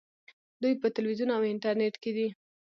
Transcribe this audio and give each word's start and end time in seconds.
دوی 0.61 0.73
په 0.81 0.87
تلویزیون 0.95 1.29
او 1.35 1.41
انټرنیټ 1.53 1.95
کې 2.01 2.11
دي. 2.17 2.27